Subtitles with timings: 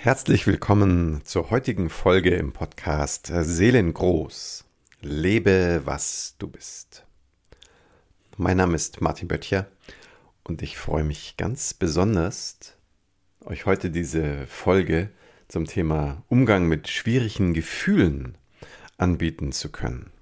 [0.00, 4.64] Herzlich willkommen zur heutigen Folge im Podcast Seelengroß.
[5.00, 7.04] Lebe, was du bist.
[8.36, 9.66] Mein Name ist Martin Böttcher
[10.44, 12.76] und ich freue mich ganz besonders,
[13.40, 15.10] euch heute diese Folge
[15.48, 18.38] zum Thema Umgang mit schwierigen Gefühlen
[18.98, 20.12] anbieten zu können.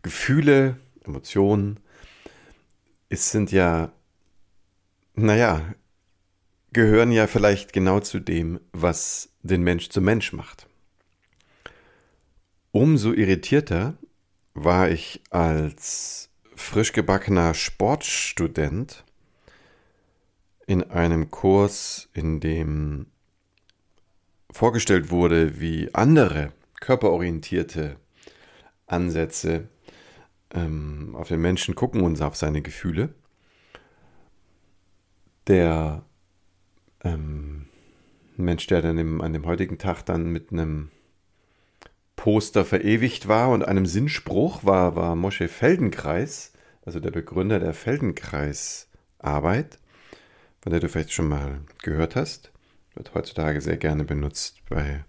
[0.00, 1.80] Gefühle, Emotionen,
[3.10, 3.92] es sind ja,
[5.14, 5.74] naja,
[6.76, 10.68] gehören ja vielleicht genau zu dem, was den Mensch zum Mensch macht.
[12.70, 13.96] Umso irritierter
[14.52, 19.04] war ich als frisch gebackener Sportstudent
[20.66, 23.06] in einem Kurs, in dem
[24.50, 27.96] vorgestellt wurde, wie andere körperorientierte
[28.86, 29.70] Ansätze
[30.50, 33.14] ähm, auf den Menschen gucken und auf seine Gefühle.
[35.46, 36.04] Der
[37.06, 37.66] ähm,
[38.36, 40.90] Mensch, der dann im, an dem heutigen Tag dann mit einem
[42.16, 46.52] Poster verewigt war und einem Sinnspruch war, war Mosche Feldenkreis,
[46.84, 49.78] also der Begründer der Feldenkreisarbeit,
[50.60, 52.50] von der du vielleicht schon mal gehört hast.
[52.94, 55.04] Wird heutzutage sehr gerne benutzt bei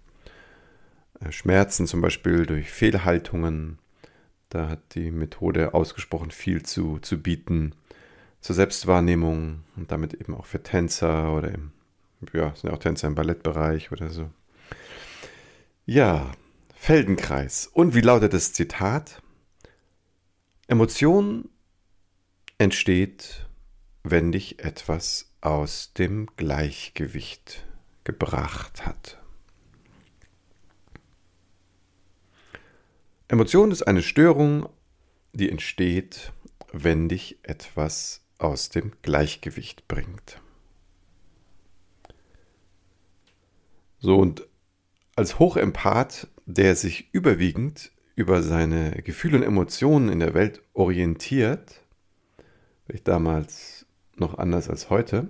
[1.20, 3.78] äh, Schmerzen, zum Beispiel durch Fehlhaltungen.
[4.50, 7.74] Da hat die Methode ausgesprochen viel zu, zu bieten
[8.40, 11.72] zur Selbstwahrnehmung und damit eben auch für Tänzer oder im
[12.32, 14.30] ja, sind ja auch Tänzer im Ballettbereich oder so.
[15.86, 16.32] Ja,
[16.74, 17.66] Feldenkreis.
[17.66, 19.22] Und wie lautet das Zitat?
[20.66, 21.48] Emotion
[22.58, 23.46] entsteht,
[24.02, 27.64] wenn dich etwas aus dem Gleichgewicht
[28.04, 29.18] gebracht hat.
[33.28, 34.68] Emotion ist eine Störung,
[35.32, 36.32] die entsteht,
[36.72, 40.40] wenn dich etwas aus dem Gleichgewicht bringt.
[44.00, 44.46] So, und
[45.16, 51.82] als Hochempath, der sich überwiegend über seine Gefühle und Emotionen in der Welt orientiert,
[52.86, 53.86] ich damals
[54.16, 55.28] noch anders als heute,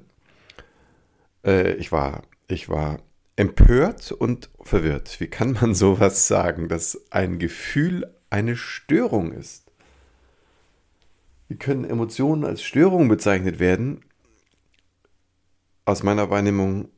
[1.44, 3.00] äh, ich war, ich war
[3.36, 5.20] empört und verwirrt.
[5.20, 9.72] Wie kann man sowas sagen, dass ein Gefühl eine Störung ist?
[11.48, 14.02] Wie können Emotionen als Störung bezeichnet werden?
[15.86, 16.90] Aus meiner Wahrnehmung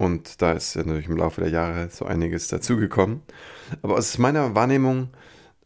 [0.00, 3.20] und da ist natürlich im Laufe der Jahre so einiges dazugekommen.
[3.82, 5.10] Aber aus meiner Wahrnehmung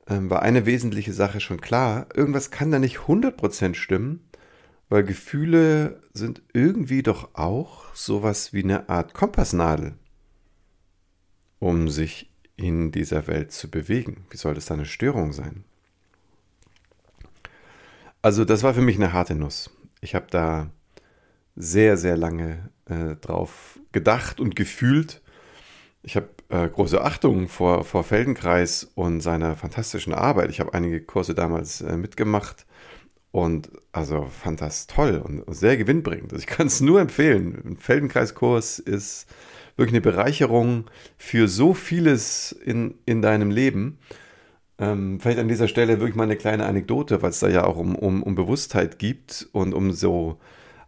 [0.07, 2.09] äh, war eine wesentliche Sache schon klar.
[2.17, 4.29] Irgendwas kann da nicht 100% stimmen,
[4.89, 9.95] weil Gefühle sind irgendwie doch auch sowas wie eine Art Kompassnadel,
[11.61, 14.27] um sich in dieser Welt zu bewegen.
[14.31, 15.63] Wie soll das da eine Störung sein?
[18.21, 19.71] Also das war für mich eine harte Nuss.
[20.01, 20.71] Ich habe da
[21.55, 25.23] sehr, sehr lange äh, drauf gedacht und gefühlt.
[26.03, 30.51] Ich habe äh, große Achtung vor, vor Feldenkreis und seiner fantastischen Arbeit.
[30.51, 32.67] Ich habe einige Kurse damals äh, mitgemacht
[33.31, 36.33] und also fand das toll und sehr gewinnbringend.
[36.33, 37.61] Also ich kann es nur empfehlen.
[37.65, 39.27] Ein Feldenkreiskurs ist
[39.77, 40.85] wirklich eine Bereicherung
[41.17, 43.99] für so vieles in, in deinem Leben.
[44.79, 47.77] Ähm, vielleicht an dieser Stelle wirklich mal eine kleine Anekdote, weil es da ja auch
[47.77, 50.39] um, um, um Bewusstheit gibt und um so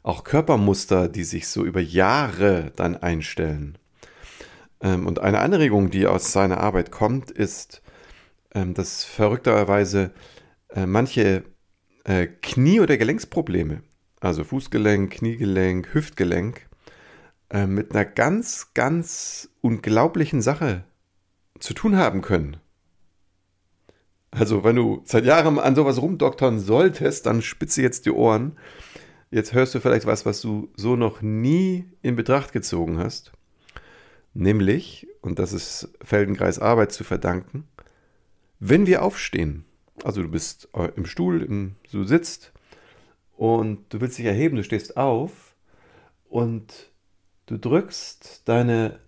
[0.07, 3.77] auch Körpermuster, die sich so über Jahre dann einstellen.
[4.81, 7.83] Ähm, und eine Anregung, die aus seiner Arbeit kommt, ist,
[8.55, 10.13] ähm, dass verrückterweise
[10.69, 11.43] äh, manche
[12.05, 13.83] äh, Knie- oder Gelenksprobleme,
[14.21, 16.69] also Fußgelenk, Kniegelenk, Hüftgelenk,
[17.51, 20.85] äh, mit einer ganz, ganz unglaublichen Sache
[21.59, 22.59] zu tun haben können.
[24.31, 28.57] Also, wenn du seit Jahren an sowas rumdoktern solltest, dann spitze jetzt die Ohren.
[29.31, 33.33] Jetzt hörst du vielleicht was, was du so noch nie in Betracht gezogen hast.
[34.35, 37.67] Nämlich, und das ist Feldenkreis Arbeit zu verdanken,
[38.61, 39.65] wenn wir aufstehen,
[40.05, 42.53] also du bist äh, im Stuhl, im, du sitzt
[43.37, 45.55] und du willst dich erheben, du stehst auf
[46.29, 46.91] und
[47.47, 49.01] du drückst deine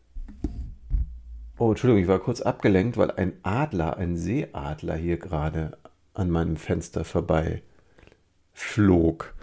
[1.61, 5.77] Oh, Entschuldigung, ich war kurz abgelenkt, weil ein Adler, ein Seeadler hier gerade
[6.15, 7.63] an meinem Fenster vorbei
[8.53, 9.35] flog.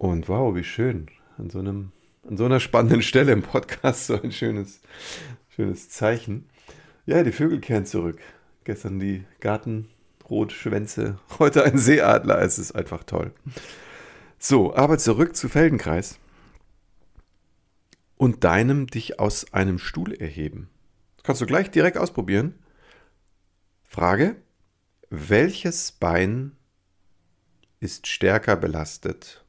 [0.00, 1.08] Und wow, wie schön.
[1.36, 1.92] An so, einem,
[2.26, 4.80] an so einer spannenden Stelle im Podcast so ein schönes,
[5.50, 6.48] schönes Zeichen.
[7.04, 8.18] Ja, die Vögel kehren zurück.
[8.64, 12.40] Gestern die Gartenrotschwänze, heute ein Seeadler.
[12.40, 13.34] Es ist einfach toll.
[14.38, 16.18] So, aber zurück zu Feldenkreis
[18.16, 20.70] und deinem dich aus einem Stuhl erheben.
[21.16, 22.54] Das kannst du gleich direkt ausprobieren.
[23.84, 24.36] Frage:
[25.10, 26.52] Welches Bein
[27.80, 29.39] ist stärker belastet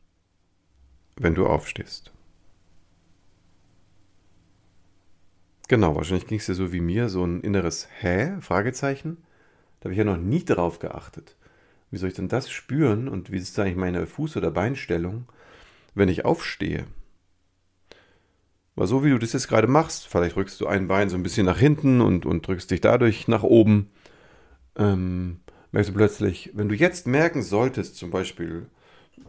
[1.21, 2.12] wenn du aufstehst.
[5.68, 8.33] Genau, wahrscheinlich ging es dir so wie mir, so ein inneres Hä?
[8.41, 9.18] Fragezeichen.
[9.79, 11.38] Da habe ich ja noch nie drauf geachtet.
[11.91, 15.25] Wie soll ich denn das spüren und wie ist eigentlich meine Fuß- oder Beinstellung,
[15.94, 16.88] wenn ich aufstehe?
[18.75, 21.23] Weil so wie du das jetzt gerade machst, vielleicht rückst du ein Bein so ein
[21.23, 23.91] bisschen nach hinten und, und drückst dich dadurch nach oben,
[24.75, 25.41] ähm,
[25.71, 28.68] merkst du plötzlich, wenn du jetzt merken solltest, zum Beispiel,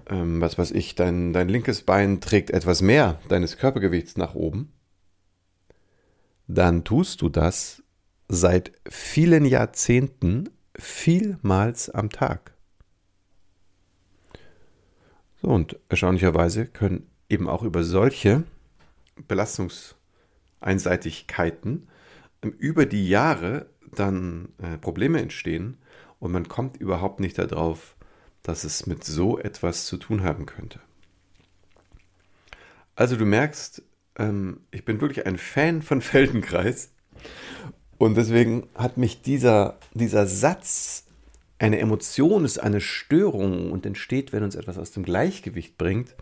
[0.09, 4.73] ähm, was weiß ich, dein, dein linkes Bein trägt etwas mehr deines Körpergewichts nach oben,
[6.47, 7.83] dann tust du das
[8.29, 12.55] seit vielen Jahrzehnten vielmals am Tag.
[15.41, 18.45] So, und erstaunlicherweise können eben auch über solche
[19.29, 21.89] Belastungseinseitigkeiten
[22.43, 25.79] ähm, über die Jahre dann äh, Probleme entstehen
[26.19, 27.97] und man kommt überhaupt nicht darauf,
[28.43, 30.81] dass es mit so etwas zu tun haben könnte.
[32.97, 33.83] Also du merkst,
[34.19, 36.91] ähm, ich bin wirklich ein Fan von Feldenkreis
[37.99, 41.07] und deswegen hat mich dieser, dieser Satz,
[41.59, 46.17] eine Emotion ist eine Störung und entsteht, wenn uns etwas aus dem Gleichgewicht bringt,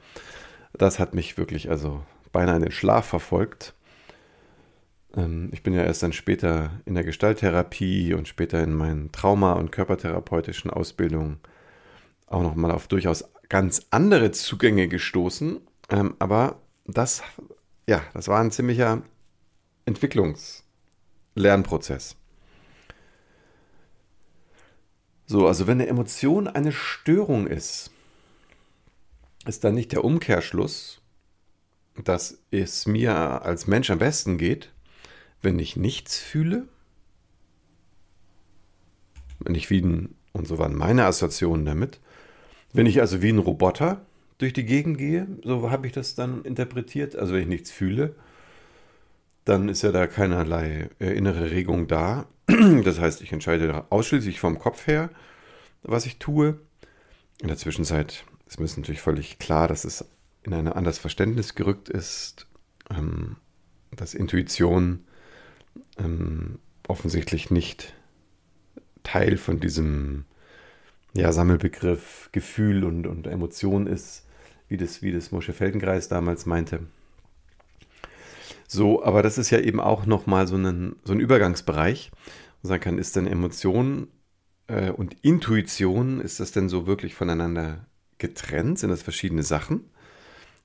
[0.74, 3.74] das hat mich wirklich also beinahe in den Schlaf verfolgt.
[5.16, 9.54] Ähm, ich bin ja erst dann später in der Gestalttherapie und später in meinen Trauma-
[9.54, 11.40] und körpertherapeutischen Ausbildungen
[12.30, 15.60] auch nochmal auf durchaus ganz andere Zugänge gestoßen.
[15.90, 17.22] Ähm, aber das,
[17.86, 19.02] ja, das war ein ziemlicher
[19.84, 22.16] Entwicklungslernprozess.
[25.26, 27.90] So, also wenn eine Emotion eine Störung ist,
[29.46, 31.02] ist dann nicht der Umkehrschluss,
[32.02, 34.72] dass es mir als Mensch am besten geht,
[35.42, 36.66] wenn ich nichts fühle?
[39.40, 41.98] Wenn ich wie und so waren meine Assoziationen damit,
[42.72, 44.04] wenn ich also wie ein Roboter
[44.38, 48.14] durch die Gegend gehe, so habe ich das dann interpretiert, also wenn ich nichts fühle,
[49.44, 52.26] dann ist ja da keinerlei äh, innere Regung da.
[52.84, 55.10] Das heißt, ich entscheide ausschließlich vom Kopf her,
[55.82, 56.58] was ich tue.
[57.40, 60.04] In der Zwischenzeit ist mir natürlich völlig klar, dass es
[60.42, 62.46] in ein anderes Verständnis gerückt ist,
[62.90, 63.36] ähm,
[63.94, 65.04] dass Intuition
[65.98, 66.58] ähm,
[66.88, 67.94] offensichtlich nicht
[69.02, 70.24] Teil von diesem
[71.14, 74.26] ja, Sammelbegriff Gefühl und, und Emotion ist,
[74.68, 76.80] wie das, wie das Mosche Feldenkreis damals meinte.
[78.68, 82.12] So, aber das ist ja eben auch nochmal so ein, so ein Übergangsbereich.
[82.62, 84.06] Man sagen kann, ist denn Emotion
[84.68, 87.86] äh, und Intuition, ist das denn so wirklich voneinander
[88.18, 88.78] getrennt?
[88.78, 89.90] Sind das verschiedene Sachen?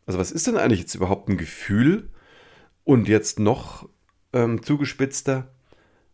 [0.06, 2.10] Also was ist denn eigentlich jetzt überhaupt ein Gefühl?
[2.84, 3.90] Und jetzt noch
[4.34, 5.52] ähm, zugespitzter,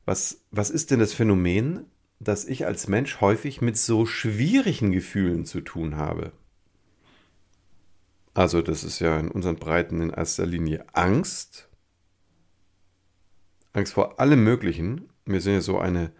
[0.06, 1.86] was, was ist denn das Phänomen,
[2.23, 6.31] dass ich als Mensch häufig mit so schwierigen Gefühlen zu tun habe?
[8.33, 11.68] Also das ist ja in unseren Breiten in erster Linie Angst.
[13.73, 15.09] Angst vor allem Möglichen.
[15.25, 16.12] Wir sind ja so eine,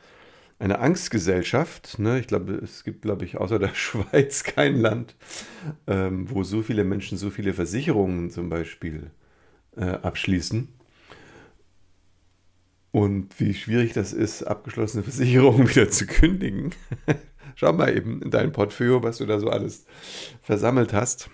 [0.59, 2.00] eine Angstgesellschaft.
[2.00, 2.19] Ne?
[2.19, 5.15] Ich glaube, es gibt, glaube ich, außer der Schweiz kein Land,
[5.88, 9.12] ähm, wo so viele Menschen so viele Versicherungen zum Beispiel
[9.77, 10.68] äh, abschließen.
[12.92, 16.72] Und wie schwierig das ist, abgeschlossene Versicherungen wieder zu kündigen.
[17.56, 19.86] Schau mal eben in dein Portfolio, was du da so alles
[20.42, 21.30] versammelt hast.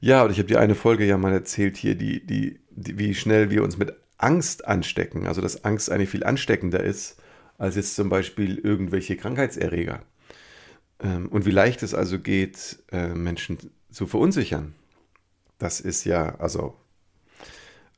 [0.00, 3.14] Ja, und ich habe dir eine Folge ja mal erzählt hier, die, die, die, wie
[3.14, 5.26] schnell wir uns mit Angst anstecken.
[5.26, 7.20] Also dass Angst eigentlich viel ansteckender ist
[7.58, 10.02] als jetzt zum Beispiel irgendwelche Krankheitserreger.
[11.00, 13.58] Ähm, und wie leicht es also geht, äh, Menschen
[13.90, 14.74] zu verunsichern.
[15.58, 16.74] Das ist ja, also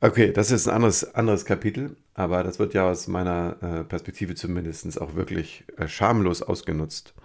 [0.05, 4.35] Okay, das ist ein anderes, anderes Kapitel, aber das wird ja aus meiner äh, Perspektive
[4.35, 7.15] zumindest auch wirklich äh, schamlos ausgenutzt,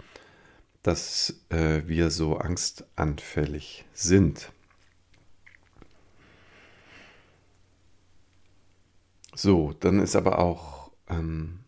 [0.81, 4.51] dass äh, wir so angstanfällig sind.
[9.35, 11.59] So, dann ist aber auch ähm,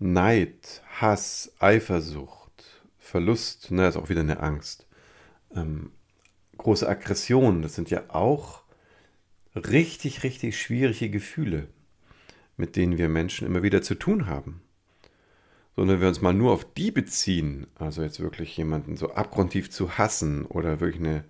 [0.00, 4.88] Neid, Hass, Eifersucht, Verlust, ne, ist auch wieder eine Angst.
[5.54, 5.92] Ähm,
[6.56, 8.64] große Aggression, das sind ja auch
[9.58, 11.68] richtig, richtig schwierige Gefühle,
[12.56, 14.62] mit denen wir Menschen immer wieder zu tun haben.
[15.76, 19.70] Sondern wenn wir uns mal nur auf die beziehen, also jetzt wirklich jemanden so abgrundtief
[19.70, 21.24] zu hassen oder wirklich eine,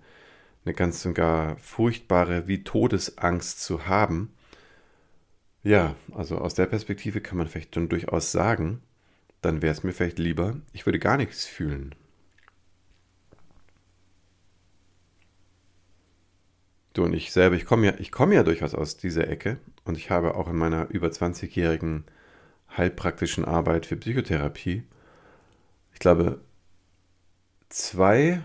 [0.65, 4.33] eine ganz und gar furchtbare wie Todesangst zu haben,
[5.63, 8.81] ja, also aus der Perspektive kann man vielleicht schon durchaus sagen,
[9.41, 11.95] dann wäre es mir vielleicht lieber, ich würde gar nichts fühlen.
[16.93, 20.09] Du und ich selber, ich komme ja, ich ja durchaus aus dieser Ecke und ich
[20.09, 22.05] habe auch in meiner über 20-jährigen
[22.75, 24.83] heilpraktischen Arbeit für Psychotherapie,
[25.93, 26.41] ich glaube,
[27.69, 28.41] zwei,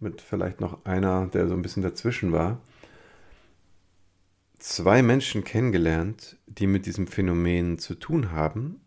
[0.00, 2.60] mit vielleicht noch einer, der so ein bisschen dazwischen war,
[4.58, 8.80] zwei Menschen kennengelernt, die mit diesem Phänomen zu tun haben,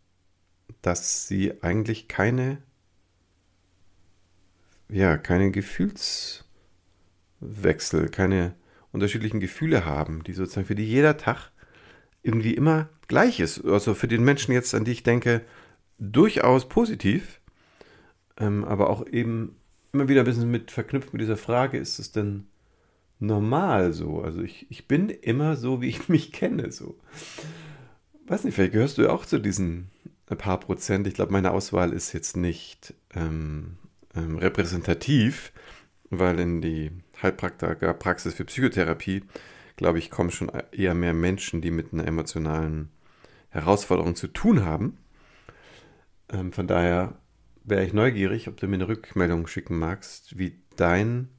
[0.82, 2.62] dass sie eigentlich keine,
[4.90, 8.56] ja, keine Gefühlswechsel, keine
[8.91, 11.51] unterschiedlichen Gefühle haben, die sozusagen für die jeder Tag
[12.24, 13.65] irgendwie immer gleich ist.
[13.65, 15.41] Also für den Menschen jetzt, an die ich denke,
[15.98, 17.41] durchaus positiv,
[18.38, 19.55] ähm, aber auch eben
[19.93, 22.48] immer wieder ein bisschen mit verknüpft mit dieser Frage, ist es denn
[23.19, 24.21] normal so?
[24.21, 26.71] Also ich, ich bin immer so, wie ich mich kenne.
[26.71, 26.98] So.
[28.27, 29.89] Weiß nicht, vielleicht gehörst du ja auch zu diesen
[30.36, 31.07] paar Prozent.
[31.07, 33.77] Ich glaube, meine Auswahl ist jetzt nicht ähm,
[34.15, 35.51] ähm, repräsentativ,
[36.10, 36.91] weil in die
[37.22, 39.24] Heilpraktiker-Praxis für Psychotherapie,
[39.75, 42.90] glaube ich, kommen schon eher mehr Menschen, die mit einer emotionalen
[43.50, 44.98] Herausforderung zu tun haben.
[46.30, 47.18] Ähm, von daher
[47.63, 51.30] wäre ich neugierig, ob du mir eine Rückmeldung schicken magst, wie dein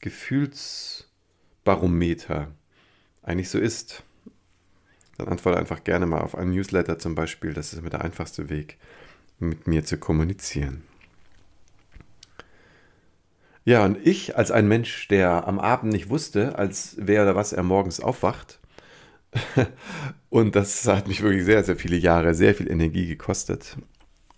[0.00, 2.52] Gefühlsbarometer
[3.22, 4.02] eigentlich so ist.
[5.16, 7.54] Dann antworte einfach gerne mal auf einen Newsletter zum Beispiel.
[7.54, 8.78] Das ist immer der einfachste Weg,
[9.38, 10.82] mit mir zu kommunizieren.
[13.64, 17.52] Ja, und ich als ein Mensch, der am Abend nicht wusste, als wer oder was
[17.52, 18.60] er morgens aufwacht,
[20.30, 23.76] und das hat mich wirklich sehr, sehr viele Jahre, sehr viel Energie gekostet,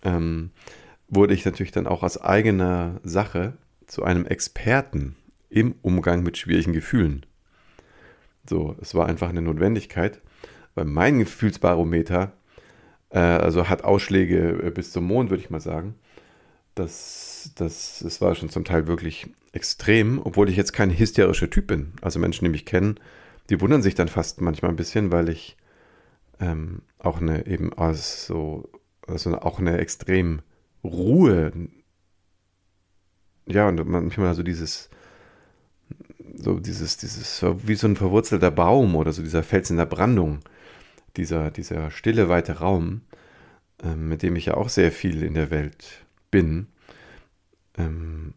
[0.03, 0.51] ähm,
[1.07, 3.53] wurde ich natürlich dann auch aus eigener Sache
[3.85, 5.15] zu einem Experten
[5.49, 7.25] im Umgang mit schwierigen Gefühlen.
[8.49, 10.21] So, es war einfach eine Notwendigkeit,
[10.75, 12.33] weil mein Gefühlsbarometer,
[13.09, 15.95] äh, also hat Ausschläge äh, bis zum Mond, würde ich mal sagen.
[16.77, 21.67] Das, das, das war schon zum Teil wirklich extrem, obwohl ich jetzt kein hysterischer Typ
[21.67, 21.93] bin.
[22.01, 22.99] Also Menschen, die mich kennen,
[23.49, 25.57] die wundern sich dann fast manchmal ein bisschen, weil ich
[26.39, 28.69] ähm, auch eine eben also,
[29.07, 30.41] also auch eine extrem
[30.83, 31.51] Ruhe.
[33.47, 34.91] Ja, und manchmal so dieses,
[36.35, 40.41] so dieses, dieses, wie so ein verwurzelter Baum oder so dieser Fels in der Brandung,
[41.15, 43.01] dieser, dieser stille, weite Raum,
[43.83, 46.67] ähm, mit dem ich ja auch sehr viel in der Welt bin,
[47.77, 48.33] ähm,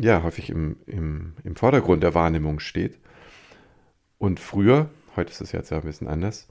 [0.00, 2.98] ja, häufig im, im, im Vordergrund der Wahrnehmung steht.
[4.18, 6.48] Und früher, heute ist es jetzt ja ein bisschen anders,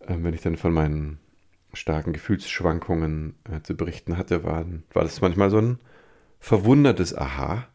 [0.00, 1.18] äh, wenn ich dann von meinen
[1.72, 5.78] starken Gefühlsschwankungen äh, zu berichten hatte, war, war das manchmal so ein
[6.38, 7.66] verwundertes Aha.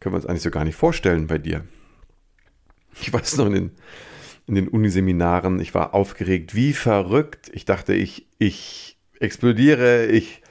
[0.00, 1.64] Können wir uns eigentlich so gar nicht vorstellen bei dir.
[3.00, 3.70] Ich weiß noch in den,
[4.46, 7.50] in den Uniseminaren, ich war aufgeregt, wie verrückt.
[7.52, 10.41] Ich dachte, ich, ich explodiere, ich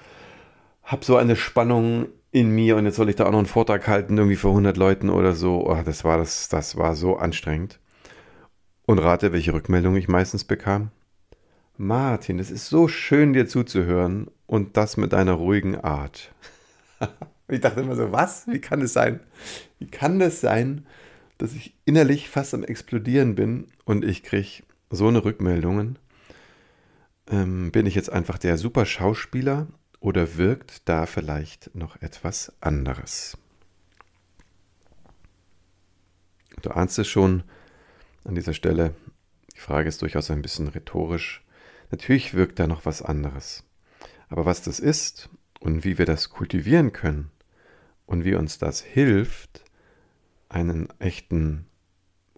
[0.83, 3.88] habe so eine Spannung in mir und jetzt soll ich da auch noch einen Vortrag
[3.88, 5.67] halten, irgendwie vor 100 Leuten oder so.
[5.67, 7.79] Oh, das, war das, das war so anstrengend.
[8.85, 10.91] Und rate, welche Rückmeldung ich meistens bekam.
[11.77, 16.33] Martin, es ist so schön, dir zuzuhören und das mit deiner ruhigen Art.
[17.47, 18.47] ich dachte immer so, was?
[18.47, 19.19] Wie kann es sein?
[19.79, 20.85] Wie kann das sein,
[21.38, 25.97] dass ich innerlich fast am Explodieren bin und ich kriege so eine Rückmeldungen?
[27.29, 29.67] Ähm, bin ich jetzt einfach der super Schauspieler
[30.01, 33.38] oder wirkt da vielleicht noch etwas anderes?
[36.62, 37.43] Du ahnst es schon
[38.25, 38.93] an dieser Stelle.
[39.55, 41.43] Die Frage ist durchaus ein bisschen rhetorisch.
[41.91, 43.63] Natürlich wirkt da noch was anderes.
[44.29, 45.29] Aber was das ist
[45.60, 47.31] und wie wir das kultivieren können
[48.05, 49.63] und wie uns das hilft,
[50.50, 51.67] einen echten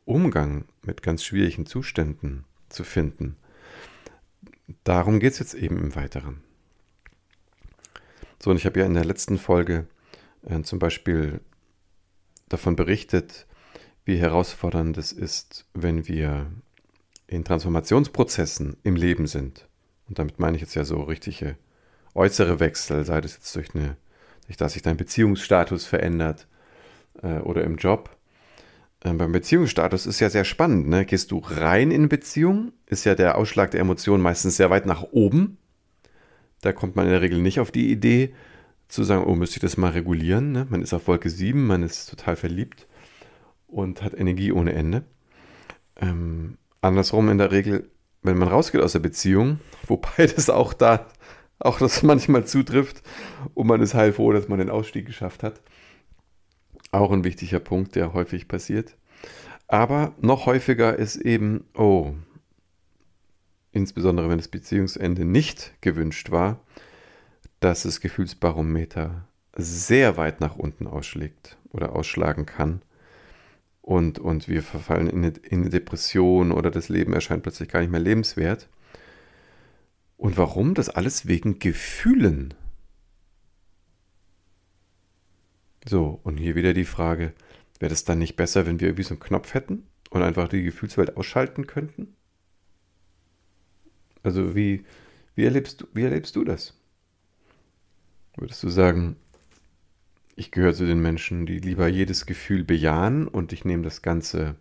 [0.06, 3.38] Umgang mit ganz schwierigen Zuständen zu finden,
[4.84, 6.44] darum geht es jetzt eben im Weiteren.
[8.44, 9.88] So, und ich habe ja in der letzten Folge
[10.46, 11.40] äh, zum Beispiel
[12.50, 13.48] davon berichtet,
[14.04, 16.52] wie herausfordernd es ist, wenn wir
[17.26, 19.70] in Transformationsprozessen im Leben sind,
[20.10, 21.56] und damit meine ich jetzt ja so richtige
[22.16, 23.96] äußere Wechsel, sei das jetzt durch eine,
[24.48, 26.46] durch dass sich dein Beziehungsstatus verändert
[27.22, 28.10] äh, oder im Job.
[29.06, 30.90] Ähm, beim Beziehungsstatus ist ja sehr spannend.
[30.90, 31.06] Ne?
[31.06, 35.04] Gehst du rein in Beziehung, ist ja der Ausschlag der Emotionen meistens sehr weit nach
[35.14, 35.60] oben.
[36.64, 38.34] Da kommt man in der Regel nicht auf die Idee
[38.88, 40.54] zu sagen, oh, müsste ich das mal regulieren.
[40.54, 40.66] Ne?
[40.70, 42.88] Man ist auf Wolke 7, man ist total verliebt
[43.68, 45.04] und hat Energie ohne Ende.
[46.00, 47.90] Ähm, andersrum in der Regel,
[48.22, 51.08] wenn man rausgeht aus der Beziehung, wobei das auch da,
[51.60, 53.04] auch das manchmal zutrifft
[53.54, 55.62] und man ist heilfroh, dass man den Ausstieg geschafft hat.
[56.92, 58.96] Auch ein wichtiger Punkt, der häufig passiert.
[59.68, 62.14] Aber noch häufiger ist eben, oh,
[63.74, 66.62] insbesondere wenn das Beziehungsende nicht gewünscht war,
[67.60, 72.82] dass das Gefühlsbarometer sehr weit nach unten ausschlägt oder ausschlagen kann
[73.82, 77.82] und, und wir verfallen in eine, in eine Depression oder das Leben erscheint plötzlich gar
[77.82, 78.70] nicht mehr lebenswert.
[80.16, 80.74] Und warum?
[80.74, 82.54] Das alles wegen Gefühlen.
[85.86, 87.34] So, und hier wieder die Frage,
[87.80, 90.64] wäre das dann nicht besser, wenn wir irgendwie so einen Knopf hätten und einfach die
[90.64, 92.16] Gefühlswelt ausschalten könnten?
[94.24, 94.86] Also wie,
[95.36, 96.74] wie, erlebst, wie erlebst du das?
[98.38, 99.18] Würdest du sagen,
[100.36, 104.56] ich gehöre zu den Menschen, die lieber jedes Gefühl bejahen und ich nehme das Ganze,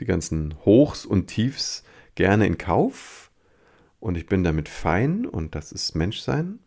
[0.00, 3.30] die ganzen Hochs und Tiefs gerne in Kauf
[4.00, 6.60] und ich bin damit fein und das ist Menschsein?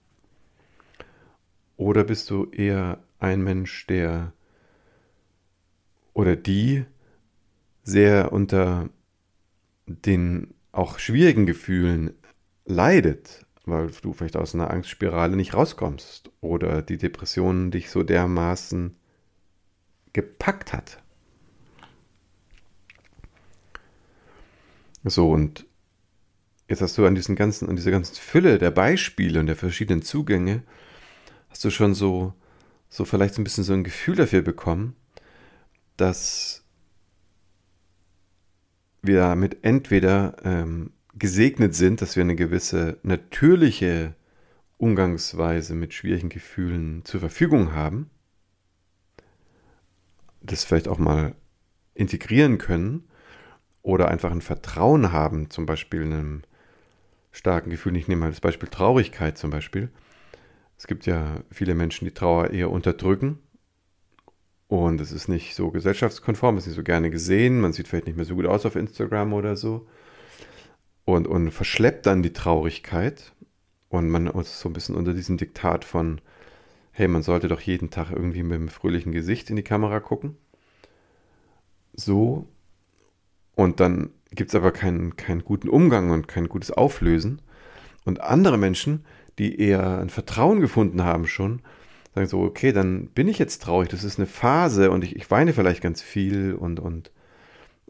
[1.78, 4.34] Oder bist du eher ein Mensch, der
[6.13, 6.86] oder die
[7.84, 8.90] sehr unter
[9.88, 12.13] den auch schwierigen Gefühlen
[12.66, 18.96] leidet, weil du vielleicht aus einer Angstspirale nicht rauskommst oder die Depression dich so dermaßen
[20.13, 21.01] gepackt hat.
[25.04, 25.66] So, und
[26.68, 30.04] jetzt hast du an diesen ganzen, an dieser ganzen Fülle der Beispiele und der verschiedenen
[30.04, 30.63] Zugänge,
[31.50, 32.34] hast du schon so,
[32.90, 34.96] so vielleicht so ein bisschen so ein Gefühl dafür bekommen,
[35.98, 36.61] dass
[39.01, 44.15] wir damit entweder ähm, gesegnet sind, dass wir eine gewisse natürliche
[44.77, 48.10] Umgangsweise mit schwierigen Gefühlen zur Verfügung haben,
[50.41, 51.36] das vielleicht auch mal
[51.93, 53.03] integrieren können
[53.84, 56.41] oder einfach ein Vertrauen haben, zum Beispiel einem
[57.31, 57.96] starken Gefühl.
[57.96, 59.89] Ich nehme mal das Beispiel Traurigkeit zum Beispiel.
[60.77, 63.39] Es gibt ja viele Menschen, die Trauer eher unterdrücken
[64.72, 68.08] und es ist nicht so gesellschaftskonform, es ist nicht so gerne gesehen, man sieht vielleicht
[68.08, 69.86] nicht mehr so gut aus auf Instagram oder so
[71.04, 73.34] und, und verschleppt dann die Traurigkeit
[73.90, 76.22] und man ist so ein bisschen unter diesem Diktat von,
[76.94, 80.38] hey, man sollte doch jeden Tag irgendwie mit einem fröhlichen Gesicht in die Kamera gucken.
[81.92, 82.48] So.
[83.56, 87.42] Und dann gibt es aber keinen, keinen guten Umgang und kein gutes Auflösen.
[88.06, 89.04] Und andere Menschen,
[89.38, 91.62] die eher ein Vertrauen gefunden haben schon,
[92.13, 95.30] sagen so, okay, dann bin ich jetzt traurig, das ist eine Phase und ich, ich
[95.32, 97.12] weine vielleicht ganz viel und, und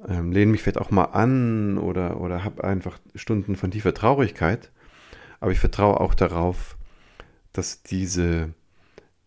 [0.08, 4.72] ähm, lehne mich vielleicht auch mal an oder, oder habe einfach Stunden von tiefer Traurigkeit.
[5.40, 6.78] Aber ich vertraue auch darauf,
[7.54, 8.54] dass diese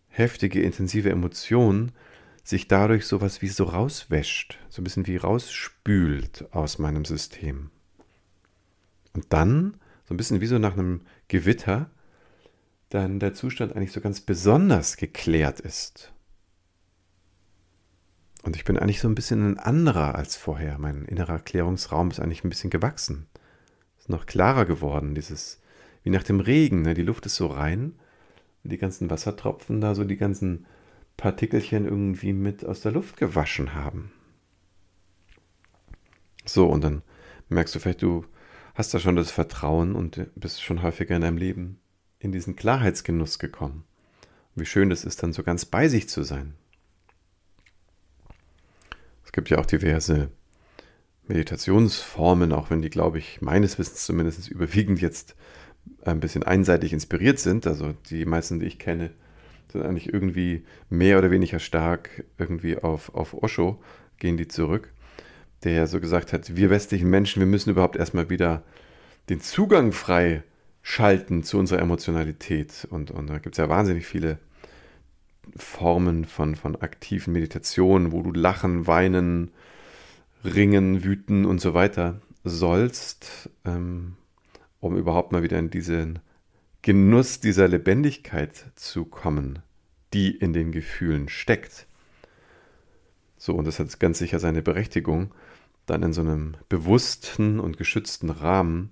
[0.09, 1.93] heftige, intensive Emotion
[2.45, 7.71] sich dadurch sowas wie so rauswäscht, so ein bisschen wie rausspült aus meinem System.
[9.15, 11.91] Und dann, so ein bisschen wie so nach einem Gewitter,
[12.95, 16.13] dann der Zustand eigentlich so ganz besonders geklärt ist.
[18.45, 20.79] Und ich bin eigentlich so ein bisschen ein anderer als vorher.
[20.79, 23.27] Mein innerer Klärungsraum ist eigentlich ein bisschen gewachsen.
[23.99, 25.61] Ist noch klarer geworden, dieses,
[26.05, 26.95] wie nach dem Regen, ne?
[26.95, 27.95] die Luft ist so rein
[28.63, 30.67] und die ganzen Wassertropfen da so die ganzen
[31.17, 34.13] Partikelchen irgendwie mit aus der Luft gewaschen haben.
[36.45, 37.03] So, und dann
[37.49, 38.25] merkst du vielleicht, du
[38.75, 41.81] hast da schon das Vertrauen und bist schon häufiger in deinem Leben
[42.25, 43.85] in diesen Klarheitsgenuss gekommen.
[44.55, 46.55] Wie schön es ist, dann so ganz bei sich zu sein
[49.35, 50.31] gibt ja auch diverse
[51.27, 55.35] Meditationsformen, auch wenn die, glaube ich, meines Wissens zumindest überwiegend jetzt
[56.03, 57.67] ein bisschen einseitig inspiriert sind.
[57.67, 59.11] Also die meisten, die ich kenne,
[59.71, 63.83] sind eigentlich irgendwie mehr oder weniger stark irgendwie auf, auf Osho
[64.19, 64.93] gehen die zurück,
[65.65, 68.63] der ja so gesagt hat, wir westlichen Menschen, wir müssen überhaupt erstmal wieder
[69.29, 70.45] den Zugang frei
[70.87, 72.87] schalten zu unserer Emotionalität.
[72.91, 74.39] Und, und da gibt es ja wahnsinnig viele
[75.57, 79.51] Formen von, von aktiven Meditationen, wo du lachen, weinen,
[80.45, 84.17] ringen, wüten und so weiter sollst, ähm,
[84.79, 86.19] um überhaupt mal wieder in diesen
[86.83, 89.61] Genuss dieser Lebendigkeit zu kommen,
[90.13, 91.87] die in den Gefühlen steckt.
[93.39, 95.35] So, und das hat ganz sicher seine Berechtigung,
[95.87, 98.91] dann in so einem bewussten und geschützten Rahmen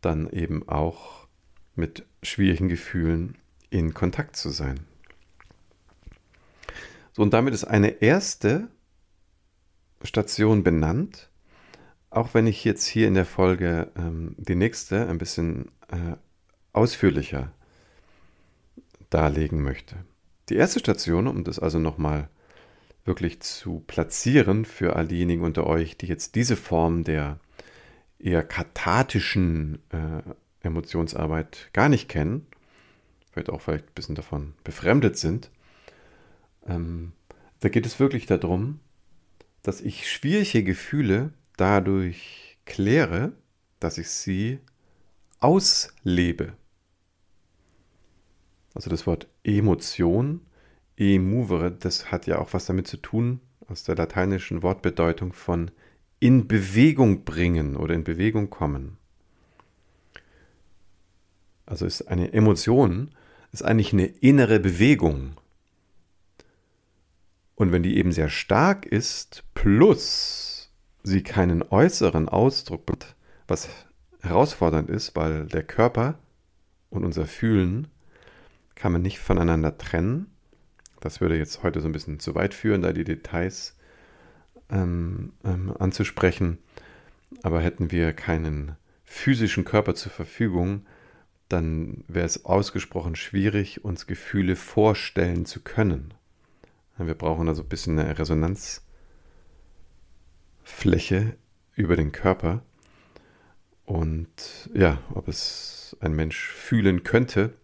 [0.00, 1.26] dann eben auch
[1.74, 3.38] mit schwierigen Gefühlen
[3.70, 4.80] in Kontakt zu sein.
[7.12, 8.68] So, und damit ist eine erste
[10.02, 11.30] Station benannt.
[12.10, 16.16] Auch wenn ich jetzt hier in der Folge ähm, die nächste ein bisschen äh,
[16.72, 17.52] ausführlicher
[19.10, 19.96] darlegen möchte.
[20.48, 22.28] Die erste Station, um das also nochmal
[23.04, 27.38] wirklich zu platzieren für all diejenigen unter euch, die jetzt diese Form der
[28.22, 30.22] eher kathartischen äh,
[30.66, 32.46] Emotionsarbeit gar nicht kennen,
[33.30, 35.50] vielleicht auch vielleicht ein bisschen davon befremdet sind,
[36.66, 37.12] ähm,
[37.60, 38.80] da geht es wirklich darum,
[39.62, 43.32] dass ich schwierige Gefühle dadurch kläre,
[43.78, 44.58] dass ich sie
[45.40, 46.54] auslebe.
[48.74, 50.42] Also das Wort Emotion,
[50.96, 55.70] emovere, das hat ja auch was damit zu tun, aus der lateinischen Wortbedeutung von
[56.20, 58.98] in Bewegung bringen oder in Bewegung kommen.
[61.66, 63.10] Also ist eine Emotion,
[63.52, 65.36] ist eigentlich eine innere Bewegung.
[67.54, 70.70] Und wenn die eben sehr stark ist, plus
[71.02, 72.82] sie keinen äußeren Ausdruck,
[73.48, 73.68] was
[74.20, 76.18] herausfordernd ist, weil der Körper
[76.90, 77.88] und unser Fühlen
[78.74, 80.26] kann man nicht voneinander trennen.
[81.00, 83.76] Das würde jetzt heute so ein bisschen zu weit führen, da die Details
[84.70, 86.58] ähm, ähm, anzusprechen.
[87.42, 90.86] Aber hätten wir keinen physischen Körper zur Verfügung,
[91.48, 96.14] dann wäre es ausgesprochen schwierig, uns Gefühle vorstellen zu können.
[96.96, 98.82] Wir brauchen also ein bisschen eine Resonanzfläche
[101.74, 102.62] über den Körper.
[103.84, 107.54] Und ja, ob es ein Mensch fühlen könnte,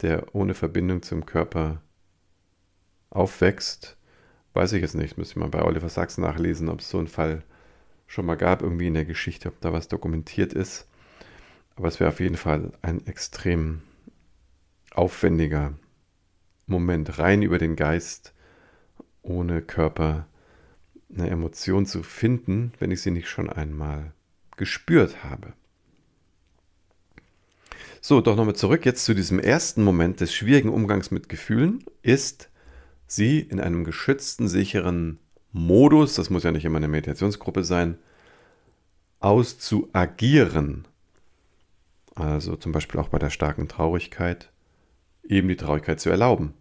[0.00, 1.82] der ohne Verbindung zum Körper
[3.10, 3.96] aufwächst,
[4.54, 5.18] weiß ich jetzt nicht.
[5.18, 7.42] Müsste mal bei Oliver Sachs nachlesen, ob es so einen Fall
[8.06, 10.86] schon mal gab, irgendwie in der Geschichte, ob da was dokumentiert ist.
[11.76, 13.82] Aber es wäre auf jeden Fall ein extrem
[14.92, 15.72] aufwendiger
[16.66, 18.34] Moment, rein über den Geist,
[19.22, 20.26] ohne Körper
[21.14, 24.12] eine Emotion zu finden, wenn ich sie nicht schon einmal
[24.56, 25.54] gespürt habe.
[28.00, 32.50] So, doch nochmal zurück jetzt zu diesem ersten Moment des schwierigen Umgangs mit Gefühlen, ist
[33.14, 35.18] sie in einem geschützten, sicheren
[35.52, 37.98] Modus, das muss ja nicht immer eine Meditationsgruppe sein,
[39.20, 40.86] auszuagieren.
[42.14, 44.50] Also zum Beispiel auch bei der starken Traurigkeit,
[45.24, 46.54] eben die Traurigkeit zu erlauben.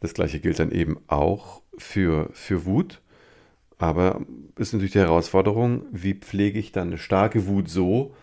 [0.00, 3.00] Das gleiche gilt dann eben auch für, für Wut.
[3.78, 4.24] Aber
[4.56, 8.14] ist natürlich die Herausforderung, wie pflege ich dann eine starke Wut so,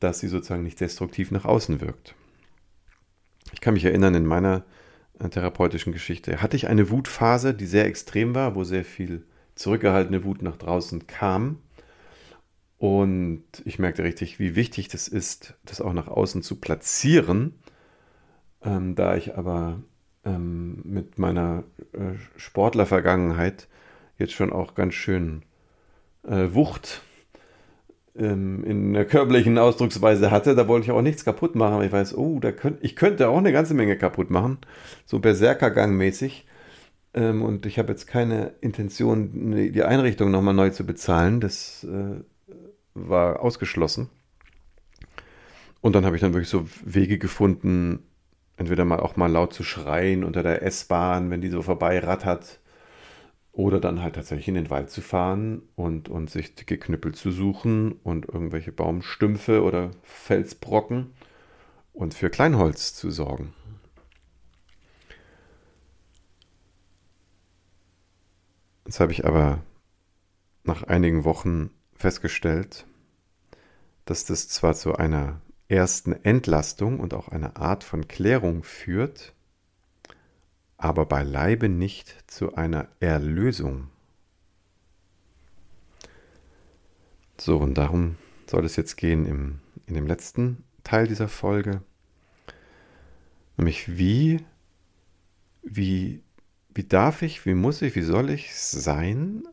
[0.00, 2.14] dass sie sozusagen nicht destruktiv nach außen wirkt.
[3.52, 4.64] Ich kann mich erinnern, in meiner
[5.18, 9.24] therapeutischen Geschichte hatte ich eine Wutphase, die sehr extrem war, wo sehr viel
[9.54, 11.58] zurückgehaltene Wut nach draußen kam.
[12.78, 17.54] Und ich merkte richtig, wie wichtig das ist, das auch nach außen zu platzieren.
[18.62, 19.80] Ähm, da ich aber
[20.24, 23.68] ähm, mit meiner äh, Sportlervergangenheit
[24.18, 25.42] jetzt schon auch ganz schön
[26.24, 27.02] äh, Wucht
[28.16, 31.82] ähm, in der körperlichen Ausdrucksweise hatte, da wollte ich auch nichts kaputt machen.
[31.82, 34.58] Ich weiß, oh, da könnt, ich könnte auch eine ganze Menge kaputt machen,
[35.04, 36.46] so Berserkergang-mäßig.
[37.14, 41.40] Ähm, und ich habe jetzt keine Intention, die Einrichtung nochmal neu zu bezahlen.
[41.40, 42.22] Das äh,
[42.94, 44.08] war ausgeschlossen.
[45.80, 48.04] Und dann habe ich dann wirklich so Wege gefunden,
[48.56, 52.60] entweder mal auch mal laut zu schreien unter der S-Bahn, wenn die so vorbei rattert,
[53.54, 57.30] oder dann halt tatsächlich in den Wald zu fahren und, und sich dicke Knüppel zu
[57.30, 61.12] suchen und irgendwelche Baumstümpfe oder Felsbrocken
[61.92, 63.54] und für Kleinholz zu sorgen.
[68.84, 69.60] Jetzt habe ich aber
[70.64, 72.86] nach einigen Wochen festgestellt,
[74.04, 79.32] dass das zwar zu einer ersten Entlastung und auch einer Art von Klärung führt,
[80.76, 83.88] aber beileibe nicht zu einer Erlösung.
[87.38, 91.82] So, und darum soll es jetzt gehen im, in dem letzten Teil dieser Folge.
[93.56, 94.44] Nämlich wie,
[95.62, 96.22] wie,
[96.72, 99.44] wie darf ich, wie muss ich, wie soll ich sein?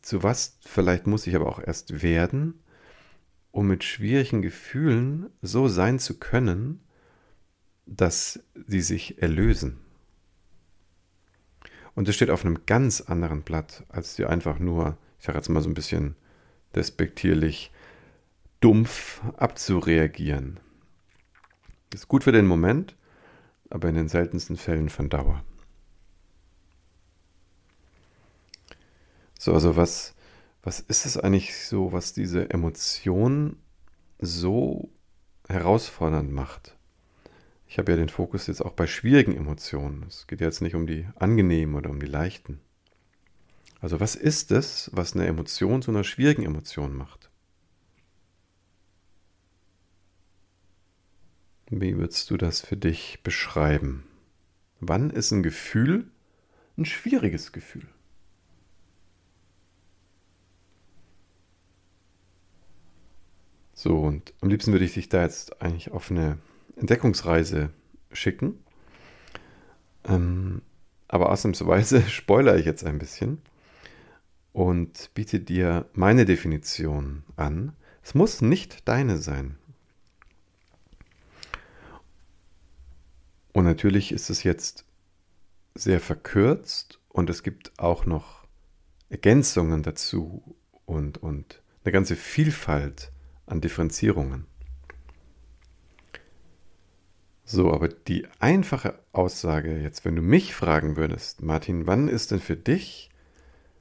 [0.00, 2.60] Zu was vielleicht muss ich aber auch erst werden,
[3.50, 6.80] um mit schwierigen Gefühlen so sein zu können,
[7.86, 9.83] dass sie sich erlösen.
[11.94, 15.48] Und es steht auf einem ganz anderen Blatt, als dir einfach nur, ich sage jetzt
[15.48, 16.16] mal so ein bisschen
[16.74, 17.70] despektierlich,
[18.60, 20.58] dumpf abzureagieren.
[21.92, 22.96] Ist gut für den Moment,
[23.70, 25.44] aber in den seltensten Fällen von Dauer.
[29.38, 30.14] So, also was,
[30.62, 33.56] was ist es eigentlich so, was diese Emotion
[34.18, 34.90] so
[35.48, 36.73] herausfordernd macht?
[37.74, 40.04] Ich habe ja den Fokus jetzt auch bei schwierigen Emotionen.
[40.06, 42.60] Es geht jetzt nicht um die angenehmen oder um die leichten.
[43.80, 47.32] Also was ist es, was eine Emotion zu einer schwierigen Emotion macht?
[51.68, 54.04] Wie würdest du das für dich beschreiben?
[54.78, 56.06] Wann ist ein Gefühl
[56.76, 57.88] ein schwieriges Gefühl?
[63.72, 66.38] So, und am liebsten würde ich dich da jetzt eigentlich auf eine
[66.76, 67.70] Entdeckungsreise
[68.12, 68.62] schicken.
[70.04, 70.62] Ähm,
[71.08, 73.42] aber ausnahmsweise spoilere ich jetzt ein bisschen
[74.52, 77.72] und biete dir meine Definition an.
[78.02, 79.58] Es muss nicht deine sein.
[83.52, 84.84] Und natürlich ist es jetzt
[85.74, 88.46] sehr verkürzt und es gibt auch noch
[89.08, 93.12] Ergänzungen dazu und, und eine ganze Vielfalt
[93.46, 94.46] an Differenzierungen.
[97.44, 102.40] So, aber die einfache Aussage jetzt, wenn du mich fragen würdest, Martin, wann ist denn
[102.40, 103.10] für dich